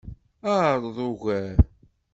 Ɛṛeḍ 0.63 0.97
ugar. 1.09 1.57